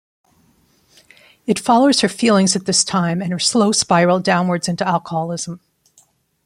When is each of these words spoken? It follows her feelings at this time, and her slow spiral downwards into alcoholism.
It 1.45 1.59
follows 1.59 1.99
her 2.01 2.09
feelings 2.09 2.55
at 2.55 2.65
this 2.65 2.83
time, 2.83 3.21
and 3.21 3.31
her 3.31 3.37
slow 3.37 3.71
spiral 3.71 4.19
downwards 4.19 4.67
into 4.67 4.83
alcoholism. 4.87 5.59